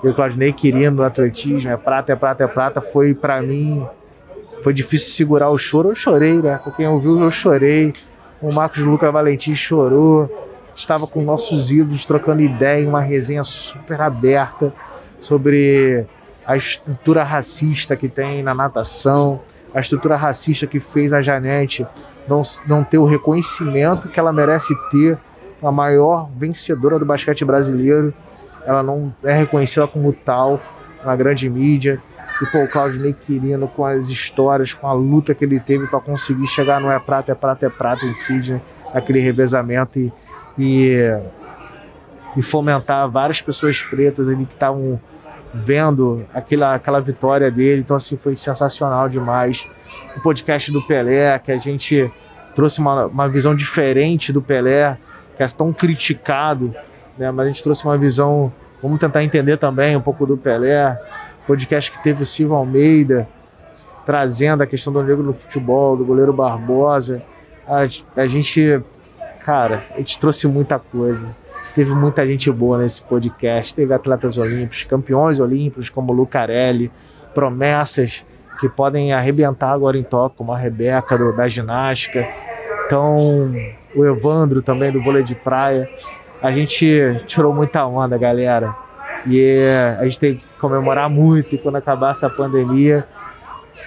[0.02, 3.86] e o Claudinei Quirino do atletismo, é prata, é prata, é prata, foi para mim
[4.64, 5.90] foi difícil segurar o choro.
[5.90, 6.60] Eu chorei, né?
[6.64, 7.94] Com quem ouviu, eu chorei.
[8.42, 10.46] O Marcos Lucas Valentim chorou.
[10.76, 14.72] Estava com nossos ídolos trocando ideia em uma resenha super aberta
[15.20, 16.06] sobre
[16.46, 19.42] a estrutura racista que tem na natação,
[19.74, 21.86] a estrutura racista que fez a Janete
[22.28, 25.18] não, não ter o reconhecimento que ela merece ter,
[25.64, 28.14] a maior vencedora do basquete brasileiro.
[28.64, 30.62] Ela não é reconhecida como tal
[31.04, 32.00] na grande mídia
[32.42, 36.00] e pô, o Claudinei Quirino com as histórias, com a luta que ele teve para
[36.00, 38.62] conseguir chegar no É Prata, É Prata, É Prata em Sydney,
[38.94, 40.14] aquele revezamento e,
[40.58, 40.98] e,
[42.36, 45.00] e fomentar várias pessoas pretas ali que estavam
[45.54, 47.82] vendo aquela, aquela vitória dele.
[47.82, 49.68] Então, assim, foi sensacional demais.
[50.16, 52.12] O podcast do Pelé, que a gente
[52.56, 54.98] trouxe uma, uma visão diferente do Pelé,
[55.36, 56.74] que é tão criticado,
[57.18, 57.32] né?
[57.32, 58.52] mas a gente trouxe uma visão.
[58.82, 60.96] Vamos tentar entender também um pouco do Pelé,
[61.48, 63.28] podcast que teve o Silvio Almeida,
[64.06, 67.24] trazendo a questão do negro no futebol, do goleiro Barbosa.
[67.66, 67.88] A,
[68.22, 68.82] a gente,
[69.46, 71.26] cara, a gente trouxe muita coisa.
[71.74, 73.74] Teve muita gente boa nesse podcast.
[73.74, 76.92] Teve atletas olímpicos, campeões olímpicos como Lucarelli,
[77.34, 78.26] promessas
[78.60, 82.28] que podem arrebentar agora em Tóquio, como a Rebeca do, da ginástica.
[82.86, 83.54] Então,
[83.96, 85.88] o Evandro também do vôlei de praia.
[86.42, 88.74] A gente tirou muita onda, galera.
[89.28, 89.68] E
[90.00, 91.56] a gente tem comemorar muito.
[91.56, 93.08] E quando acabar essa pandemia,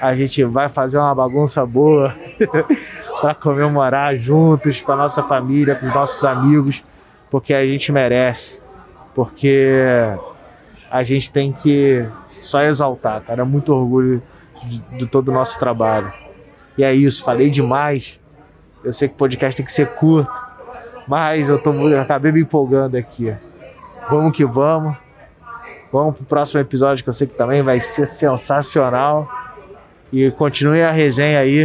[0.01, 2.15] a gente vai fazer uma bagunça boa
[3.21, 6.85] para comemorar juntos com a nossa família, com os nossos amigos,
[7.31, 8.61] porque a gente merece.
[9.15, 9.69] Porque
[10.91, 12.07] a gente tem que
[12.43, 13.45] só exaltar, cara.
[13.45, 14.23] Muito orgulho
[14.65, 16.13] de, de todo o nosso trabalho.
[16.79, 18.21] E é isso, falei demais.
[18.83, 20.33] Eu sei que o podcast tem que ser curto,
[21.07, 23.35] mas eu, tô, eu acabei me empolgando aqui.
[24.09, 24.97] Vamos que vamos.
[25.93, 29.29] Vamos pro próximo episódio que eu sei que também vai ser sensacional.
[30.13, 31.65] E continue a resenha aí.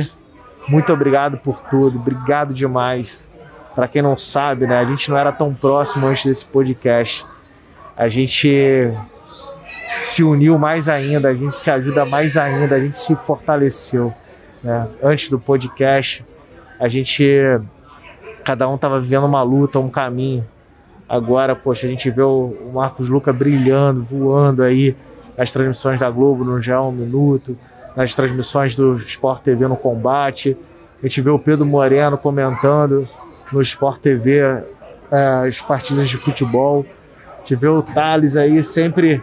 [0.67, 1.99] Muito obrigado por tudo.
[1.99, 3.29] Obrigado demais.
[3.75, 7.25] Para quem não sabe, né, a gente não era tão próximo antes desse podcast.
[7.95, 8.91] A gente
[9.99, 14.13] se uniu mais ainda, a gente se ajuda mais ainda, a gente se fortaleceu.
[14.63, 14.87] Né?
[15.03, 16.25] Antes do podcast,
[16.79, 17.23] a gente
[18.43, 20.43] cada um estava vivendo uma luta, um caminho.
[21.07, 24.95] Agora, poxa, a gente vê o Marcos Luca brilhando, voando aí
[25.37, 27.57] nas transmissões da Globo no Já Um Minuto,
[27.95, 30.57] nas transmissões do Sport TV no Combate.
[31.01, 33.07] A gente vê o Pedro Moreno comentando
[33.51, 34.39] no Sport TV
[35.11, 36.85] é, as partidas de futebol,
[37.43, 39.21] de ver o Thales aí sempre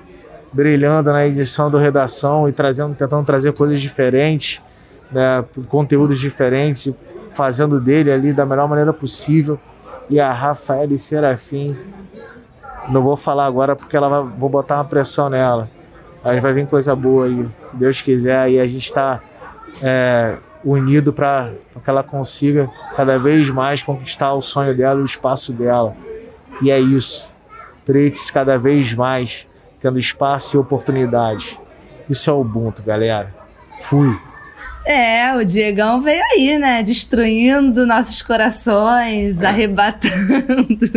[0.52, 4.58] brilhando na edição do Redação e trazendo, tentando trazer coisas diferentes,
[5.10, 6.92] né, conteúdos diferentes,
[7.32, 9.58] fazendo dele ali da melhor maneira possível.
[10.12, 11.74] E a Rafaela Serafim,
[12.90, 15.70] não vou falar agora porque ela vai, vou botar uma pressão nela.
[16.22, 18.50] Mas vai vir coisa boa aí, se Deus quiser.
[18.50, 19.22] E a gente está
[19.82, 25.06] é, unido para que ela consiga cada vez mais conquistar o sonho dela e o
[25.06, 25.96] espaço dela.
[26.60, 27.26] E é isso.
[27.86, 29.48] Tretes cada vez mais
[29.80, 31.58] tendo espaço e oportunidade.
[32.06, 33.34] Isso é o Ubuntu, galera.
[33.80, 34.14] Fui.
[34.84, 36.82] É, o Diegão veio aí, né?
[36.82, 40.90] Destruindo nossos corações, arrebatando.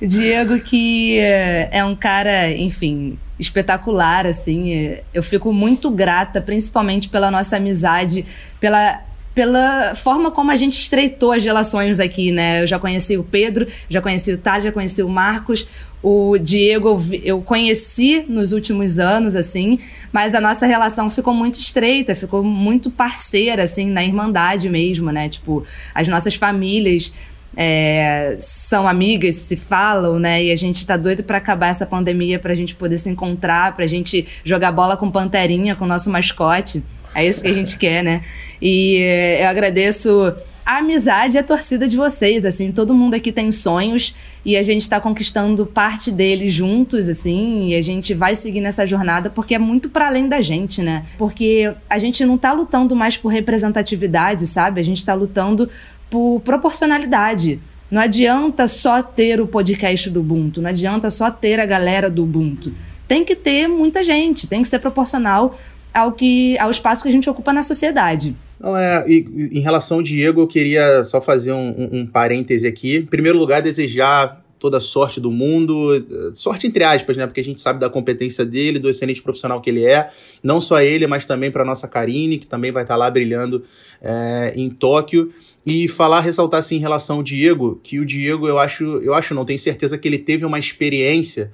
[0.00, 4.96] Diego, que é um cara, enfim, espetacular, assim.
[5.12, 8.24] Eu fico muito grata, principalmente pela nossa amizade,
[8.58, 9.02] pela
[9.40, 12.62] pela forma como a gente estreitou as relações aqui, né?
[12.62, 15.66] Eu já conheci o Pedro, já conheci o Tade, já conheci o Marcos.
[16.02, 19.78] O Diego eu conheci nos últimos anos, assim,
[20.12, 25.30] mas a nossa relação ficou muito estreita, ficou muito parceira, assim, na irmandade mesmo, né?
[25.30, 27.10] Tipo, as nossas famílias
[27.56, 30.44] é, são amigas, se falam, né?
[30.44, 33.86] E a gente tá doido para acabar essa pandemia pra gente poder se encontrar, pra
[33.86, 36.84] gente jogar bola com Panterinha, com o nosso mascote.
[37.14, 38.22] É isso que a gente quer, né?
[38.60, 38.98] E
[39.40, 44.14] eu agradeço a amizade e a torcida de vocês, assim, todo mundo aqui tem sonhos
[44.44, 48.86] e a gente está conquistando parte deles juntos, assim, e a gente vai seguir nessa
[48.86, 51.04] jornada porque é muito para além da gente, né?
[51.18, 54.80] Porque a gente não tá lutando mais por representatividade, sabe?
[54.80, 55.68] A gente tá lutando
[56.08, 57.58] por proporcionalidade.
[57.90, 62.22] Não adianta só ter o podcast do Ubuntu, não adianta só ter a galera do
[62.22, 62.72] Ubuntu.
[63.08, 65.58] Tem que ter muita gente, tem que ser proporcional
[65.92, 68.36] ao que ao espaço que a gente ocupa na sociedade.
[68.58, 72.66] Não, é, e, em relação ao Diego, eu queria só fazer um, um, um parêntese
[72.66, 72.96] aqui.
[72.96, 75.90] Em primeiro lugar, desejar toda a sorte do mundo,
[76.34, 77.26] sorte entre aspas, né?
[77.26, 80.10] Porque a gente sabe da competência dele, do excelente profissional que ele é.
[80.42, 83.64] Não só ele, mas também para nossa Karine, que também vai estar tá lá brilhando
[84.02, 85.32] é, em Tóquio.
[85.64, 89.34] E falar, ressaltar assim em relação ao Diego, que o Diego, eu acho, eu acho,
[89.34, 91.50] não tenho certeza que ele teve uma experiência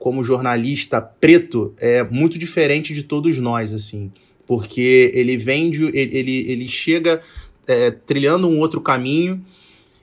[0.00, 4.10] como jornalista preto é muito diferente de todos nós, assim,
[4.46, 7.20] porque ele vem de, ele, ele, ele chega
[7.68, 9.44] é, trilhando um outro caminho.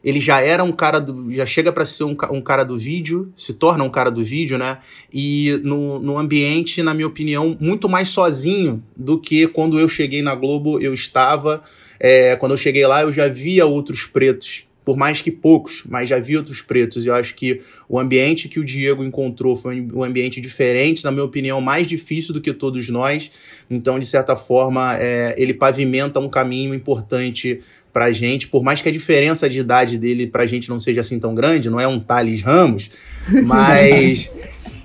[0.03, 1.33] Ele já era um cara do.
[1.33, 4.57] já chega para ser um, um, cara do vídeo, se torna um cara do vídeo,
[4.57, 4.77] né?
[5.12, 10.21] E no, no ambiente, na minha opinião, muito mais sozinho do que quando eu cheguei
[10.21, 11.63] na Globo eu estava
[11.99, 16.08] é, quando eu cheguei lá, eu já via outros pretos, por mais que poucos, mas
[16.08, 17.04] já vi outros pretos.
[17.04, 21.12] E eu acho que o ambiente que o Diego encontrou foi um ambiente diferente, na
[21.12, 23.30] minha opinião, mais difícil do que todos nós.
[23.69, 27.60] Então, de certa forma, é, ele pavimenta um caminho importante
[27.91, 31.19] pra gente, por mais que a diferença de idade dele pra gente não seja assim
[31.19, 32.89] tão grande, não é um Thales Ramos,
[33.43, 34.32] mas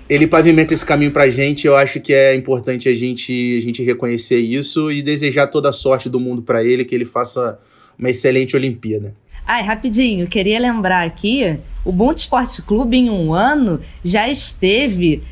[0.09, 1.65] ele pavimenta esse caminho pra gente.
[1.65, 5.71] Eu acho que é importante a gente, a gente reconhecer isso e desejar toda a
[5.71, 7.57] sorte do mundo para ele, que ele faça
[7.97, 9.15] uma excelente Olimpíada.
[9.45, 15.23] Ai, rapidinho, queria lembrar aqui: o Bom Esporte Clube, em um ano, já esteve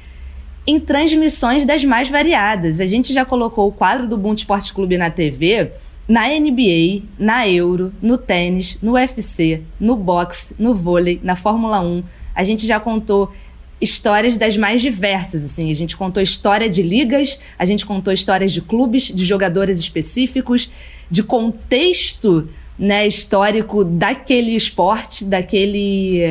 [0.68, 2.80] em transmissões das mais variadas.
[2.80, 5.72] A gente já colocou o quadro do Bom Esporte Clube na TV
[6.12, 12.04] na NBA, na Euro, no tênis, no UFC, no boxe, no vôlei, na Fórmula 1.
[12.36, 13.32] A gente já contou
[13.80, 15.72] histórias das mais diversas, assim.
[15.72, 20.70] A gente contou história de ligas, a gente contou histórias de clubes, de jogadores específicos,
[21.10, 22.50] de contexto
[22.82, 26.22] né, histórico daquele esporte, daquele,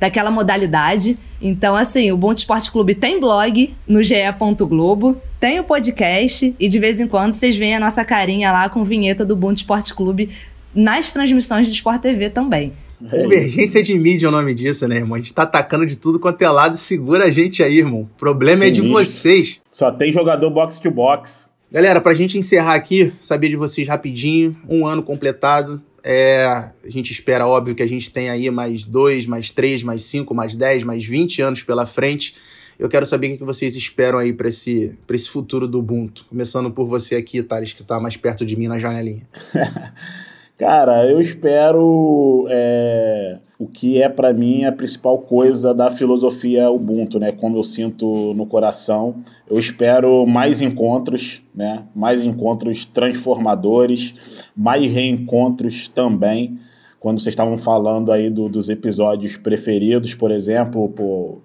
[0.00, 1.16] daquela modalidade.
[1.40, 4.16] Então, assim, o Bom Esporte Clube tem blog no ge.
[4.58, 8.68] Globo, tem o podcast e de vez em quando vocês veem a nossa carinha lá
[8.68, 10.30] com vinheta do Bom Esporte Clube
[10.74, 12.72] nas transmissões do Sport TV também.
[13.10, 15.14] É Convergência de mídia é o nome disso, né, irmão?
[15.14, 16.76] A gente tá atacando de tudo quanto é lado.
[16.76, 18.02] Segura a gente aí, irmão.
[18.02, 19.60] O problema Sim, é de vocês.
[19.70, 21.48] Só tem jogador box to box.
[21.72, 24.56] Galera, pra gente encerrar aqui, saber de vocês rapidinho.
[24.68, 25.80] Um ano completado.
[26.02, 30.04] É, a gente espera, óbvio, que a gente tenha aí mais dois, mais três, mais
[30.04, 32.34] cinco, mais dez, mais vinte anos pela frente.
[32.78, 36.24] Eu quero saber o que vocês esperam aí para esse, pra esse futuro do Ubuntu.
[36.28, 39.28] Começando por você aqui, Thales, que tá mais perto de mim na janelinha.
[40.60, 47.18] Cara, eu espero é, o que é para mim a principal coisa da filosofia Ubuntu,
[47.18, 47.32] né?
[47.32, 49.24] Como eu sinto no coração.
[49.48, 51.86] Eu espero mais encontros, né?
[51.96, 56.58] Mais encontros transformadores, mais reencontros também.
[56.98, 61.40] Quando vocês estavam falando aí do, dos episódios preferidos, por exemplo, por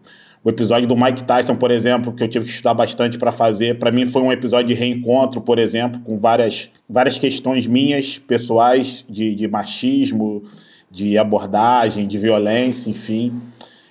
[0.45, 3.79] o episódio do Mike Tyson, por exemplo, que eu tive que estudar bastante para fazer,
[3.79, 9.03] para mim foi um episódio de reencontro, por exemplo, com várias, várias questões minhas, pessoais,
[9.09, 10.43] de, de machismo,
[10.91, 13.41] de abordagem, de violência, enfim.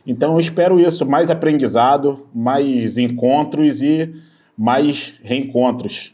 [0.07, 4.15] Então eu espero isso, mais aprendizado, mais encontros e
[4.57, 6.13] mais reencontros,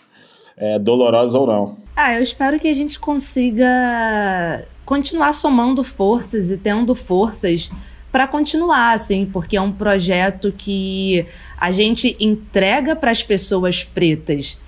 [0.57, 1.77] é, dolorosos ou não.
[1.95, 7.71] Ah, eu espero que a gente consiga continuar somando forças e tendo forças
[8.11, 11.25] para continuar, assim, porque é um projeto que
[11.57, 14.61] a gente entrega para as pessoas pretas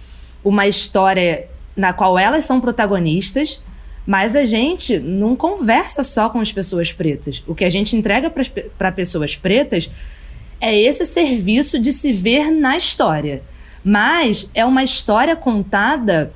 [0.45, 3.63] uma história na qual elas são protagonistas,
[4.07, 7.43] mas a gente não conversa só com as pessoas pretas.
[7.47, 8.33] O que a gente entrega
[8.77, 9.91] para pessoas pretas
[10.61, 13.43] é esse serviço de se ver na história.
[13.85, 16.33] Mas é uma história contada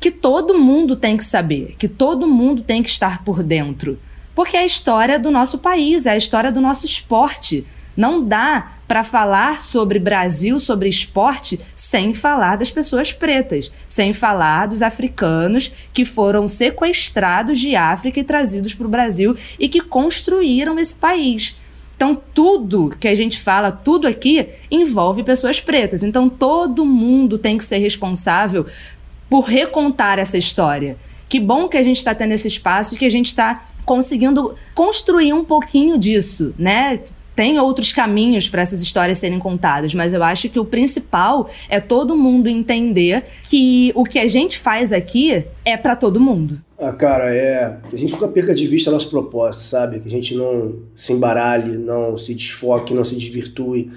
[0.00, 3.98] que todo mundo tem que saber, que todo mundo tem que estar por dentro.
[4.38, 7.66] Porque é a história do nosso país, é a história do nosso esporte.
[7.96, 14.66] Não dá para falar sobre Brasil, sobre esporte, sem falar das pessoas pretas, sem falar
[14.66, 20.78] dos africanos que foram sequestrados de África e trazidos para o Brasil e que construíram
[20.78, 21.56] esse país.
[21.96, 26.04] Então, tudo que a gente fala, tudo aqui, envolve pessoas pretas.
[26.04, 28.66] Então, todo mundo tem que ser responsável
[29.28, 30.96] por recontar essa história.
[31.28, 34.54] Que bom que a gente está tendo esse espaço e que a gente está conseguindo
[34.74, 37.00] construir um pouquinho disso, né?
[37.34, 41.80] Tem outros caminhos para essas histórias serem contadas, mas eu acho que o principal é
[41.80, 46.60] todo mundo entender que o que a gente faz aqui é para todo mundo.
[46.78, 47.80] Ah, cara, é.
[47.88, 50.00] Que a gente nunca perca de vista nosso propósito, sabe?
[50.00, 53.90] Que a gente não se embaralhe, não se desfoque, não se desvirtue,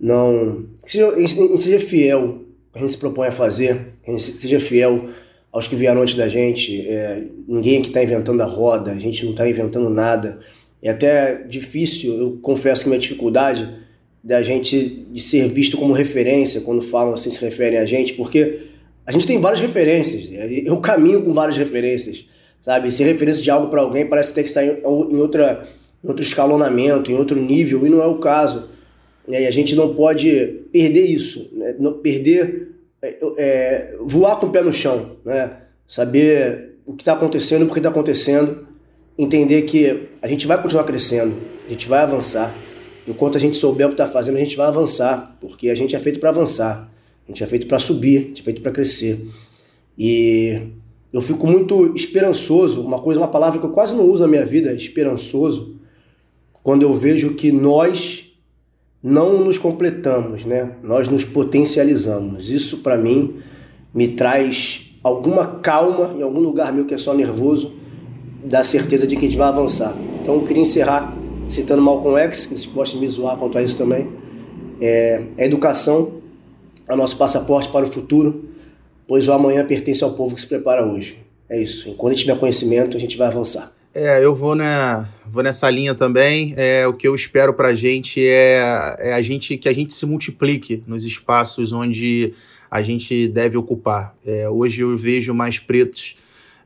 [0.00, 0.66] não.
[0.84, 4.60] Que seja, a gente seja fiel a gente se propõe a fazer, a gente seja
[4.60, 5.08] fiel
[5.52, 6.86] aos que vieram antes da gente.
[6.88, 10.40] É, ninguém que está inventando a roda, a gente não está inventando nada.
[10.82, 13.68] É até difícil, eu confesso que minha dificuldade
[14.22, 18.60] da gente de ser visto como referência quando falam assim, se referem a gente, porque
[19.06, 20.28] a gente tem várias referências.
[20.64, 22.26] Eu caminho com várias referências,
[22.60, 22.90] sabe?
[22.90, 25.66] Ser referência de algo para alguém parece ter que estar em, outra,
[26.04, 28.68] em outro escalonamento, em outro nível, e não é o caso.
[29.26, 31.74] E a gente não pode perder isso, né?
[32.02, 32.67] perder,
[33.02, 35.56] é, é, voar com o pé no chão, né?
[35.86, 38.66] saber o que está acontecendo, por que está acontecendo,
[39.16, 41.36] entender que a gente vai continuar crescendo,
[41.66, 42.54] a gente vai avançar.
[43.06, 45.96] Enquanto a gente souber o que está fazendo, a gente vai avançar, porque a gente
[45.96, 46.90] é feito para avançar,
[47.26, 49.26] a gente é feito para subir, a gente é feito para crescer.
[49.96, 50.62] E
[51.12, 54.44] eu fico muito esperançoso, uma coisa, uma palavra que eu quase não uso na minha
[54.44, 55.76] vida, esperançoso,
[56.62, 58.27] quando eu vejo que nós
[59.02, 60.76] não nos completamos, né?
[60.82, 62.50] Nós nos potencializamos.
[62.50, 63.36] Isso para mim
[63.94, 67.74] me traz alguma calma em algum lugar meu que é só nervoso,
[68.44, 69.94] da certeza de que a gente vai avançar.
[70.20, 71.16] Então eu queria encerrar
[71.48, 74.08] citando Malcolm X, que vocês podem me zoar quanto a isso também.
[74.80, 76.20] É, a educação
[76.88, 78.48] é o nosso passaporte para o futuro,
[79.06, 81.18] pois o amanhã pertence ao povo que se prepara hoje.
[81.48, 81.88] É isso.
[81.88, 83.72] Enquanto a gente tiver conhecimento, a gente vai avançar.
[83.94, 86.54] É, eu vou, né, vou nessa linha também.
[86.56, 89.92] É, o que eu espero para a gente é, é a gente que a gente
[89.92, 92.34] se multiplique nos espaços onde
[92.70, 94.14] a gente deve ocupar.
[94.24, 96.16] É, hoje eu vejo mais pretos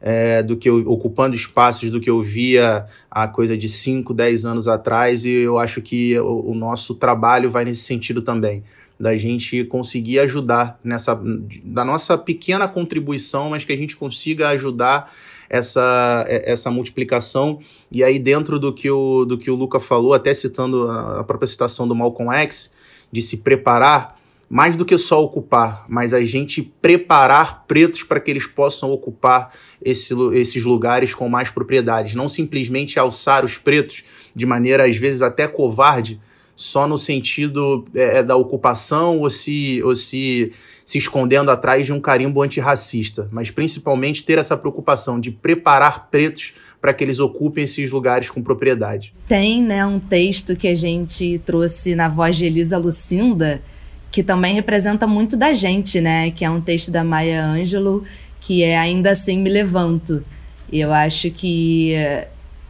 [0.01, 4.45] é, do que eu, ocupando espaços do que eu via há coisa de 5, 10
[4.45, 8.65] anos atrás, e eu acho que o, o nosso trabalho vai nesse sentido também
[8.99, 11.21] da gente conseguir ajudar nessa
[11.65, 15.13] da nossa pequena contribuição, mas que a gente consiga ajudar
[15.53, 17.61] essa, é, essa multiplicação.
[17.91, 21.47] E aí, dentro do que o, do que o Luca falou, até citando a própria
[21.47, 22.73] citação do Malcolm X,
[23.13, 28.31] de se preparar, mais do que só ocupar, mas a gente preparar pretos para que
[28.31, 32.15] eles possam ocupar esse, esses lugares com mais propriedades.
[32.15, 34.03] Não simplesmente alçar os pretos
[34.35, 36.21] de maneira, às vezes, até covarde,
[36.63, 40.53] só no sentido é, é da ocupação ou se, ou se
[40.85, 46.55] se escondendo atrás de um carimbo antirracista, mas principalmente ter essa preocupação de preparar pretos
[46.81, 49.15] para que eles ocupem esses lugares com propriedade.
[49.29, 53.63] Tem, né, um texto que a gente trouxe na voz de Elisa Lucinda,
[54.11, 58.03] que também representa muito da gente, né, que é um texto da Maya Angelou,
[58.41, 60.25] que é Ainda Assim Me Levanto.
[60.71, 61.95] E eu acho que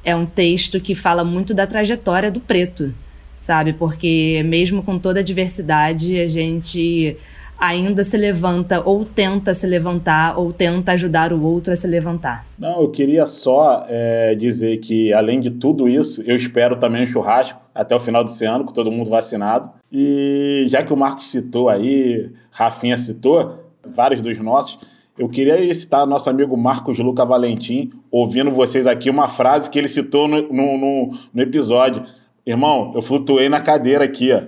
[0.05, 2.95] é um texto que fala muito da trajetória do preto,
[3.43, 3.72] sabe?
[3.72, 7.16] Porque mesmo com toda a diversidade, a gente
[7.59, 12.47] ainda se levanta ou tenta se levantar ou tenta ajudar o outro a se levantar.
[12.57, 17.07] Não, eu queria só é, dizer que, além de tudo isso, eu espero também um
[17.07, 19.70] churrasco até o final desse ano, com todo mundo vacinado.
[19.90, 24.78] E já que o Marcos citou aí, Rafinha citou, vários dos nossos,
[25.18, 29.88] eu queria citar nosso amigo Marcos Luca Valentim, ouvindo vocês aqui uma frase que ele
[29.88, 32.05] citou no, no, no, no episódio.
[32.45, 34.43] Irmão, eu flutuei na cadeira aqui, ó.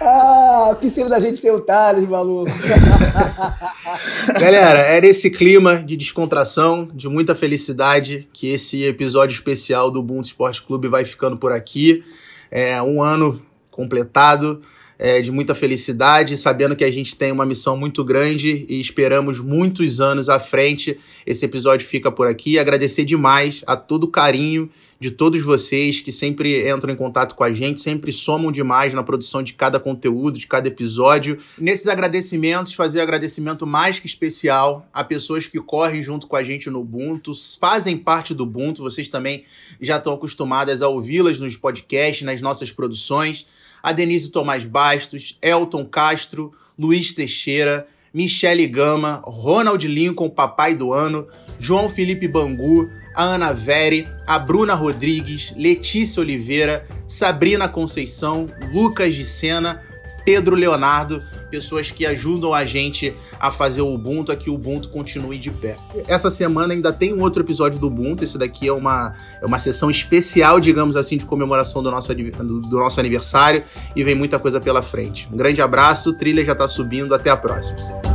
[0.00, 2.50] ah, piscina da gente sem o Thales, maluco.
[4.40, 10.28] Galera, é nesse clima de descontração, de muita felicidade, que esse episódio especial do Ubuntu
[10.28, 12.02] Esporte Clube vai ficando por aqui.
[12.50, 13.40] É um ano
[13.70, 14.62] completado
[15.04, 19.40] é, de muita felicidade, sabendo que a gente tem uma missão muito grande e esperamos
[19.40, 20.96] muitos anos à frente.
[21.26, 22.56] Esse episódio fica por aqui.
[22.56, 27.42] Agradecer demais a todo o carinho de todos vocês que sempre entram em contato com
[27.42, 31.36] a gente, sempre somam demais na produção de cada conteúdo, de cada episódio.
[31.58, 36.44] Nesses agradecimentos, fazer um agradecimento mais que especial a pessoas que correm junto com a
[36.44, 39.42] gente no Ubuntu, fazem parte do Ubuntu, vocês também
[39.80, 43.48] já estão acostumadas a ouvi-las nos podcasts, nas nossas produções
[43.82, 51.26] a Denise Tomás Bastos, Elton Castro, Luiz Teixeira, Michele Gama, Ronald Lincoln, papai do ano,
[51.58, 59.24] João Felipe Bangu, a Ana Vere, a Bruna Rodrigues, Letícia Oliveira, Sabrina Conceição, Lucas de
[59.24, 59.82] Sena,
[60.24, 64.88] Pedro Leonardo, pessoas que ajudam a gente a fazer o Ubuntu, a que o Ubuntu
[64.88, 65.76] continue de pé.
[66.06, 69.58] Essa semana ainda tem um outro episódio do Ubuntu, esse daqui é uma, é uma
[69.58, 73.62] sessão especial, digamos assim, de comemoração do nosso, do, nosso aniversário
[73.94, 75.28] e vem muita coisa pela frente.
[75.32, 78.11] Um grande abraço, trilha já tá subindo, até a próxima.